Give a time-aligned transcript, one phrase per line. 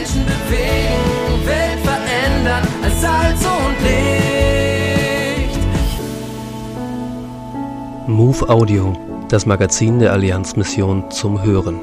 [0.00, 5.58] Menschen bewegen, Welt verändern als Salz und Licht.
[8.08, 8.96] Move Audio,
[9.28, 11.78] das Magazin der Allianzmission zum Hören.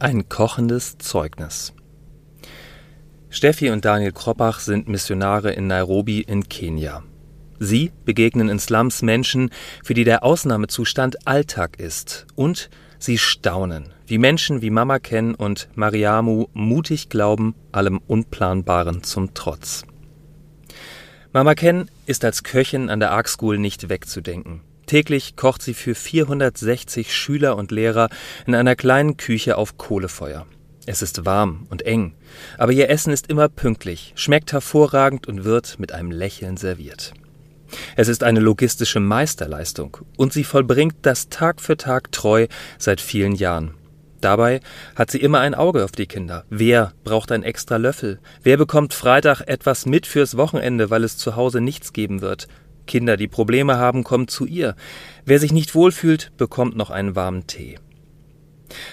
[0.00, 1.72] Ein kochendes Zeugnis.
[3.30, 7.04] Steffi und Daniel Kroppach sind Missionare in Nairobi in Kenia.
[7.58, 9.50] Sie begegnen in Slums Menschen,
[9.84, 15.68] für die der Ausnahmezustand Alltag ist, und sie staunen, wie Menschen wie Mama Ken und
[15.74, 19.84] Mariamu mutig glauben, allem Unplanbaren zum Trotz.
[21.32, 24.62] Mama Ken ist als Köchin an der Ark School nicht wegzudenken.
[24.86, 28.08] Täglich kocht sie für 460 Schüler und Lehrer
[28.46, 30.46] in einer kleinen Küche auf Kohlefeuer.
[30.86, 32.14] Es ist warm und eng,
[32.56, 37.12] aber ihr Essen ist immer pünktlich, schmeckt hervorragend und wird mit einem Lächeln serviert.
[37.96, 42.46] Es ist eine logistische Meisterleistung und sie vollbringt das Tag für Tag treu
[42.78, 43.74] seit vielen Jahren.
[44.20, 44.60] Dabei
[44.96, 46.44] hat sie immer ein Auge auf die Kinder.
[46.50, 48.18] Wer braucht einen extra Löffel?
[48.42, 52.48] Wer bekommt Freitag etwas mit fürs Wochenende, weil es zu Hause nichts geben wird?
[52.86, 54.74] Kinder, die Probleme haben, kommen zu ihr.
[55.24, 57.78] Wer sich nicht wohlfühlt, bekommt noch einen warmen Tee.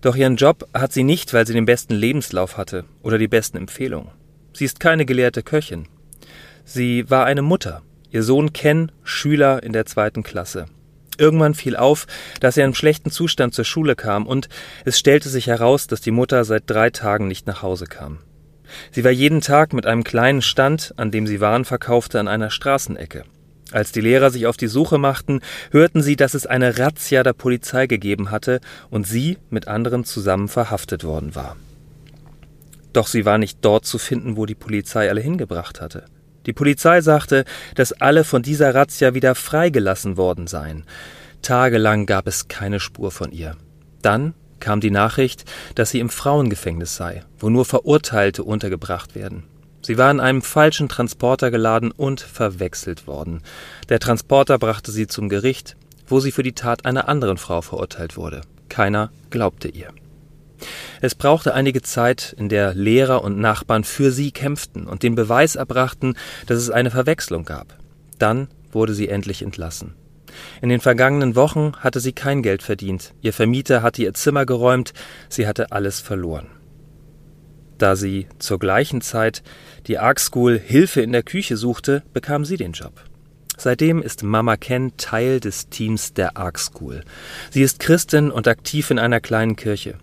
[0.00, 3.58] Doch ihren Job hat sie nicht, weil sie den besten Lebenslauf hatte oder die besten
[3.58, 4.10] Empfehlungen.
[4.54, 5.86] Sie ist keine gelehrte Köchin.
[6.64, 7.82] Sie war eine Mutter.
[8.10, 10.66] Ihr Sohn Ken, Schüler in der zweiten Klasse.
[11.18, 12.06] Irgendwann fiel auf,
[12.40, 14.48] dass er in schlechten Zustand zur Schule kam, und
[14.84, 18.18] es stellte sich heraus, dass die Mutter seit drei Tagen nicht nach Hause kam.
[18.90, 22.50] Sie war jeden Tag mit einem kleinen Stand, an dem sie Waren verkaufte, an einer
[22.50, 23.24] Straßenecke.
[23.72, 27.34] Als die Lehrer sich auf die Suche machten, hörten sie, dass es eine Razzia der
[27.34, 31.56] Polizei gegeben hatte und sie mit anderen zusammen verhaftet worden war.
[32.92, 36.06] Doch sie war nicht dort zu finden, wo die Polizei alle hingebracht hatte.
[36.46, 40.84] Die Polizei sagte, dass alle von dieser Razzia wieder freigelassen worden seien.
[41.42, 43.56] Tagelang gab es keine Spur von ihr.
[44.02, 49.44] Dann kam die Nachricht, dass sie im Frauengefängnis sei, wo nur Verurteilte untergebracht werden.
[49.82, 53.42] Sie war in einem falschen Transporter geladen und verwechselt worden.
[53.88, 58.16] Der Transporter brachte sie zum Gericht, wo sie für die Tat einer anderen Frau verurteilt
[58.16, 58.42] wurde.
[58.68, 59.88] Keiner glaubte ihr.
[61.00, 65.56] Es brauchte einige Zeit, in der Lehrer und Nachbarn für sie kämpften und den Beweis
[65.56, 66.14] erbrachten,
[66.46, 67.78] dass es eine Verwechslung gab.
[68.18, 69.94] Dann wurde sie endlich entlassen.
[70.62, 74.92] In den vergangenen Wochen hatte sie kein Geld verdient, ihr Vermieter hatte ihr Zimmer geräumt,
[75.28, 76.48] sie hatte alles verloren.
[77.78, 79.42] Da sie zur gleichen Zeit
[79.86, 82.92] die Ark School Hilfe in der Küche suchte, bekam sie den Job.
[83.56, 87.02] Seitdem ist Mama Ken Teil des Teams der Ark School.
[87.50, 89.96] Sie ist Christin und aktiv in einer kleinen Kirche.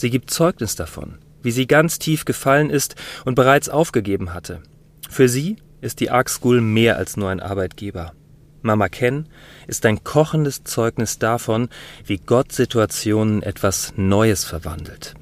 [0.00, 2.94] Sie gibt Zeugnis davon, wie sie ganz tief gefallen ist
[3.26, 4.62] und bereits aufgegeben hatte.
[5.10, 8.14] Für sie ist die Ark School mehr als nur ein Arbeitgeber.
[8.62, 9.26] Mama Ken
[9.66, 11.68] ist ein kochendes Zeugnis davon,
[12.06, 15.16] wie Gott Situationen etwas Neues verwandelt.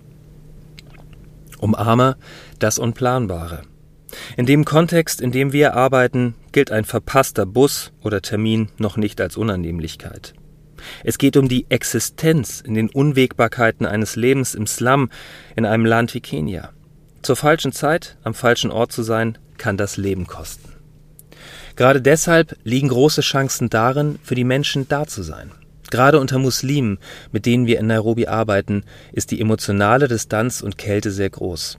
[1.59, 2.17] Umarme
[2.61, 3.63] das Unplanbare.
[4.37, 9.21] In dem Kontext, in dem wir arbeiten, gilt ein verpasster Bus oder Termin noch nicht
[9.21, 10.35] als Unannehmlichkeit.
[11.05, 15.11] Es geht um die Existenz in den Unwägbarkeiten eines Lebens im Slum
[15.57, 16.71] in einem Land wie Kenia.
[17.23, 20.73] Zur falschen Zeit am falschen Ort zu sein, kann das Leben kosten.
[21.77, 25.53] Gerade deshalb liegen große Chancen darin, für die Menschen da zu sein.
[25.91, 26.99] Gerade unter Muslimen,
[27.33, 31.79] mit denen wir in Nairobi arbeiten, ist die emotionale Distanz und Kälte sehr groß.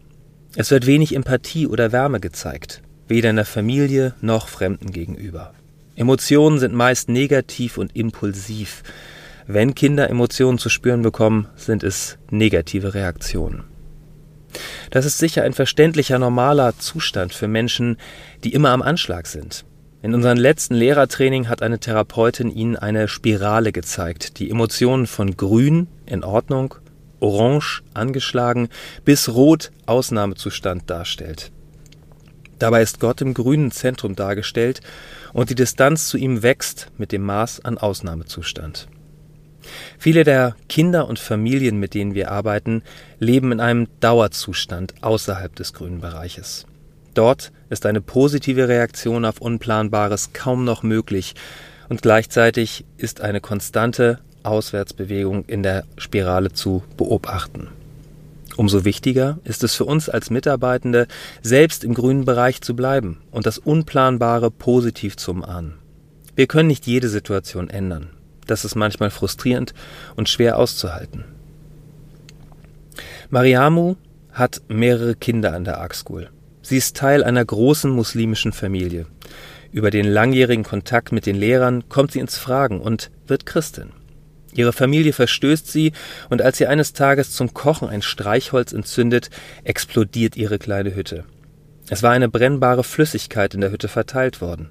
[0.56, 5.54] Es wird wenig Empathie oder Wärme gezeigt, weder in der Familie noch Fremden gegenüber.
[6.00, 8.84] Emotionen sind meist negativ und impulsiv.
[9.48, 13.66] Wenn Kinder Emotionen zu spüren bekommen, sind es negative Reaktionen.
[14.92, 17.98] Das ist sicher ein verständlicher normaler Zustand für Menschen,
[18.46, 19.66] die immer am Anschlag sind.
[20.02, 25.90] In unserem letzten Lehrertraining hat eine Therapeutin Ihnen eine Spirale gezeigt, die Emotionen von grün
[26.06, 26.76] in Ordnung,
[27.20, 28.70] orange angeschlagen
[29.04, 31.52] bis rot Ausnahmezustand darstellt.
[32.60, 34.82] Dabei ist Gott im grünen Zentrum dargestellt
[35.34, 38.88] und die Distanz zu ihm wächst mit dem Maß an Ausnahmezustand.
[39.98, 42.84] Viele der Kinder und Familien, mit denen wir arbeiten,
[43.20, 46.66] leben in einem Dauerzustand außerhalb des grünen Bereiches.
[47.14, 51.36] Dort ist eine positive Reaktion auf Unplanbares kaum noch möglich
[51.90, 57.68] und gleichzeitig ist eine konstante Auswärtsbewegung in der Spirale zu beobachten.
[58.60, 61.08] Umso wichtiger ist es für uns als Mitarbeitende,
[61.42, 65.76] selbst im grünen Bereich zu bleiben und das Unplanbare positiv zu umarmen.
[66.36, 68.10] Wir können nicht jede Situation ändern.
[68.48, 69.74] Das ist manchmal frustrierend
[70.18, 71.24] und schwer auszuhalten.
[73.30, 73.96] Mariamu
[74.34, 76.30] hat mehrere Kinder an der Ark School.
[76.62, 79.06] Sie ist Teil einer großen muslimischen Familie.
[79.72, 83.94] Über den langjährigen Kontakt mit den Lehrern kommt sie ins Fragen und wird Christin.
[84.54, 85.92] Ihre Familie verstößt sie,
[86.30, 89.30] und als sie eines Tages zum Kochen ein Streichholz entzündet,
[89.64, 91.26] explodiert ihre kleine Hütte.
[91.90, 94.70] Es war eine brennbare Flüssigkeit in der Hütte verteilt worden.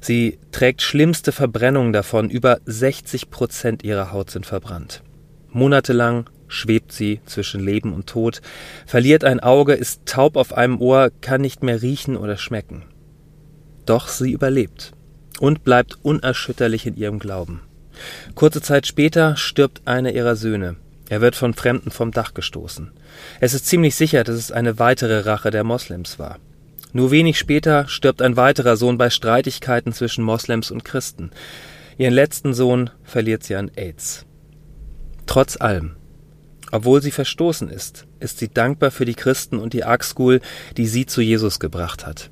[0.00, 5.02] Sie trägt schlimmste Verbrennungen davon, über 60 Prozent ihrer Haut sind verbrannt.
[5.50, 8.42] Monatelang schwebt sie zwischen Leben und Tod,
[8.86, 12.84] verliert ein Auge, ist taub auf einem Ohr, kann nicht mehr riechen oder schmecken.
[13.86, 14.92] Doch sie überlebt
[15.40, 17.62] und bleibt unerschütterlich in ihrem Glauben.
[18.34, 20.76] Kurze Zeit später stirbt einer ihrer Söhne.
[21.08, 22.90] Er wird von Fremden vom Dach gestoßen.
[23.40, 26.38] Es ist ziemlich sicher, dass es eine weitere Rache der Moslems war.
[26.92, 31.30] Nur wenig später stirbt ein weiterer Sohn bei Streitigkeiten zwischen Moslems und Christen.
[31.96, 34.24] Ihren letzten Sohn verliert sie an AIDS.
[35.26, 35.96] Trotz allem,
[36.70, 40.40] obwohl sie verstoßen ist, ist sie dankbar für die Christen und die School,
[40.76, 42.30] die sie zu Jesus gebracht hat.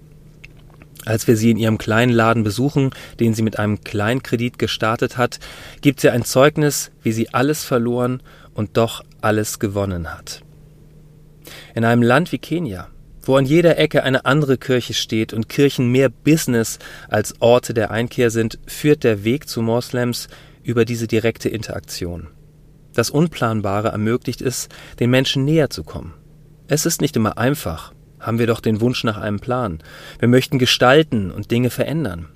[1.07, 5.39] Als wir sie in ihrem kleinen Laden besuchen, den sie mit einem Kleinkredit gestartet hat,
[5.81, 8.23] gibt sie ein Zeugnis, wie sie alles verloren
[8.55, 10.43] und doch alles gewonnen hat.
[11.77, 12.89] In einem Land wie Kenia,
[13.23, 17.93] wo an jeder Ecke eine andere Kirche steht und Kirchen mehr Business als Orte der
[17.93, 20.27] Einkehr sind, führt der Weg zu Moslems
[20.65, 22.27] über diese direkte Interaktion.
[22.95, 24.69] Das Unplanbare ermöglicht es,
[24.99, 26.15] den Menschen näher zu kommen.
[26.67, 29.79] Es ist nicht immer einfach, haben wir doch den Wunsch nach einem Plan.
[30.19, 32.29] Wir möchten gestalten und Dinge verändern.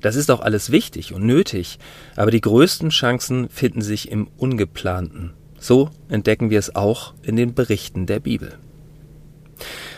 [0.00, 1.78] Das ist auch alles wichtig und nötig,
[2.14, 5.32] aber die größten Chancen finden sich im Ungeplanten.
[5.58, 8.58] So entdecken wir es auch in den Berichten der Bibel.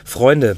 [0.05, 0.57] Freunde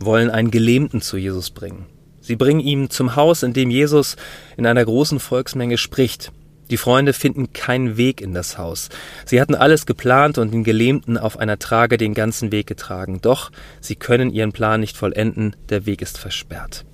[0.00, 1.86] wollen einen Gelähmten zu Jesus bringen.
[2.20, 4.16] Sie bringen ihn zum Haus, in dem Jesus
[4.56, 6.32] in einer großen Volksmenge spricht.
[6.70, 8.90] Die Freunde finden keinen Weg in das Haus.
[9.24, 13.20] Sie hatten alles geplant und den Gelähmten auf einer Trage den ganzen Weg getragen.
[13.22, 13.50] Doch
[13.80, 16.84] sie können ihren Plan nicht vollenden, der Weg ist versperrt.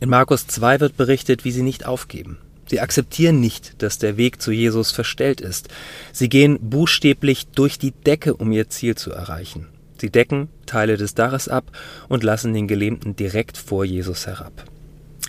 [0.00, 2.38] In Markus 2 wird berichtet, wie sie nicht aufgeben.
[2.66, 5.68] Sie akzeptieren nicht, dass der Weg zu Jesus verstellt ist.
[6.12, 9.66] Sie gehen buchstäblich durch die Decke, um ihr Ziel zu erreichen.
[10.00, 11.72] Sie decken Teile des Daches ab
[12.08, 14.64] und lassen den Gelähmten direkt vor Jesus herab.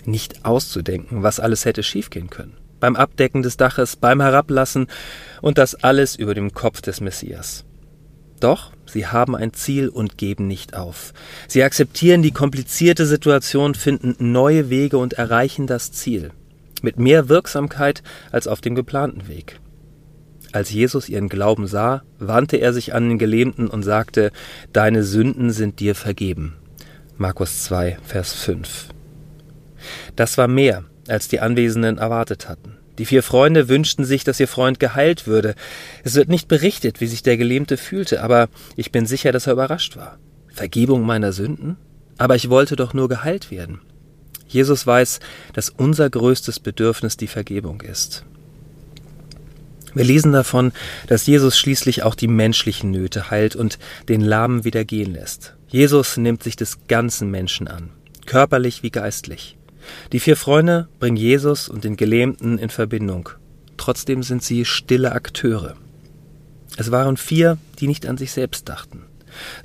[0.04, 4.88] Nicht auszudenken, was alles hätte schiefgehen können beim Abdecken des Daches, beim Herablassen
[5.42, 7.64] und das alles über dem Kopf des Messias.
[8.40, 11.12] Doch sie haben ein Ziel und geben nicht auf.
[11.46, 16.30] Sie akzeptieren die komplizierte Situation, finden neue Wege und erreichen das Ziel.
[16.82, 19.60] Mit mehr Wirksamkeit als auf dem geplanten Weg.
[20.52, 24.32] Als Jesus ihren Glauben sah, wandte er sich an den Gelähmten und sagte,
[24.72, 26.56] Deine Sünden sind dir vergeben.
[27.18, 28.88] Markus 2, Vers 5.
[30.16, 32.76] Das war mehr als die Anwesenden erwartet hatten.
[32.98, 35.54] Die vier Freunde wünschten sich, dass ihr Freund geheilt würde.
[36.04, 39.54] Es wird nicht berichtet, wie sich der Gelähmte fühlte, aber ich bin sicher, dass er
[39.54, 40.18] überrascht war.
[40.52, 41.76] Vergebung meiner Sünden?
[42.18, 43.80] Aber ich wollte doch nur geheilt werden.
[44.46, 45.20] Jesus weiß,
[45.54, 48.24] dass unser größtes Bedürfnis die Vergebung ist.
[49.94, 50.72] Wir lesen davon,
[51.06, 53.78] dass Jesus schließlich auch die menschlichen Nöte heilt und
[54.08, 55.56] den Lahmen wieder gehen lässt.
[55.68, 57.90] Jesus nimmt sich des ganzen Menschen an,
[58.26, 59.56] körperlich wie geistlich.
[60.12, 63.30] Die vier Freunde bringen Jesus und den Gelähmten in Verbindung.
[63.76, 65.76] Trotzdem sind sie stille Akteure.
[66.76, 69.02] Es waren vier, die nicht an sich selbst dachten.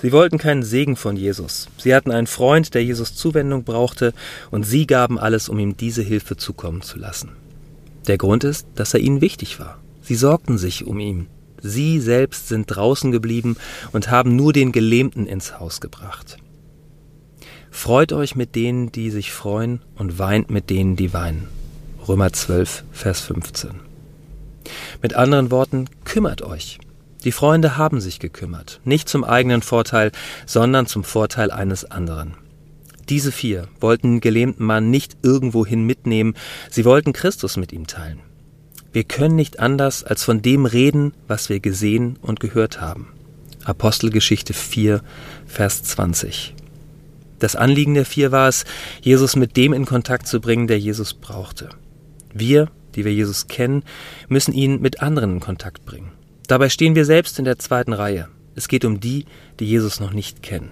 [0.01, 1.67] Sie wollten keinen Segen von Jesus.
[1.77, 4.13] Sie hatten einen Freund, der Jesus Zuwendung brauchte,
[4.51, 7.31] und sie gaben alles, um ihm diese Hilfe zukommen zu lassen.
[8.07, 9.79] Der Grund ist, dass er ihnen wichtig war.
[10.01, 11.27] Sie sorgten sich um ihn.
[11.61, 13.57] Sie selbst sind draußen geblieben
[13.91, 16.37] und haben nur den Gelähmten ins Haus gebracht.
[17.75, 21.49] Freut euch mit denen, die sich freuen, und weint mit denen, die weinen.
[22.07, 23.71] Römer 12, Vers 15.
[25.03, 26.79] Mit anderen Worten, kümmert euch.
[27.25, 30.13] Die Freunde haben sich gekümmert, nicht zum eigenen Vorteil,
[30.47, 32.35] sondern zum Vorteil eines anderen.
[33.09, 36.33] Diese vier wollten den gelähmten Mann nicht irgendwohin mitnehmen,
[36.71, 38.21] sie wollten Christus mit ihm teilen.
[38.93, 43.09] Wir können nicht anders als von dem reden, was wir gesehen und gehört haben.
[43.65, 45.03] Apostelgeschichte 4,
[45.45, 46.55] Vers 20.
[47.39, 48.65] Das Anliegen der vier war es,
[49.01, 51.69] Jesus mit dem in Kontakt zu bringen, der Jesus brauchte.
[52.33, 53.83] Wir, die wir Jesus kennen,
[54.27, 56.11] müssen ihn mit anderen in Kontakt bringen.
[56.47, 58.27] Dabei stehen wir selbst in der zweiten Reihe.
[58.55, 59.25] Es geht um die,
[59.59, 60.71] die Jesus noch nicht kennen.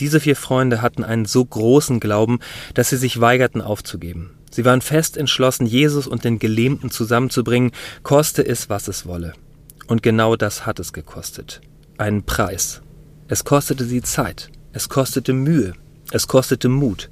[0.00, 2.40] Diese vier Freunde hatten einen so großen Glauben,
[2.74, 4.30] dass sie sich weigerten aufzugeben.
[4.50, 9.32] Sie waren fest entschlossen, Jesus und den Gelähmten zusammenzubringen, koste es, was es wolle.
[9.86, 11.60] Und genau das hat es gekostet.
[11.98, 12.80] Einen Preis.
[13.28, 14.50] Es kostete sie Zeit.
[14.74, 15.72] Es kostete Mühe,
[16.10, 17.08] es kostete Mut,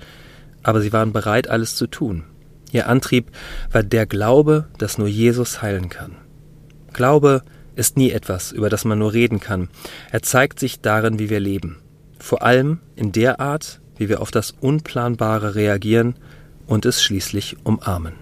[0.65, 2.25] aber sie waren bereit, alles zu tun.
[2.73, 3.31] Ihr Antrieb
[3.71, 6.17] war der Glaube, dass nur Jesus heilen kann.
[6.93, 7.43] Glaube
[7.77, 9.69] ist nie etwas, über das man nur reden kann.
[10.11, 11.79] Er zeigt sich darin, wie wir leben.
[12.19, 16.17] Vor allem in der Art, wie wir auf das Unplanbare reagieren
[16.67, 18.22] und es schließlich umarmen.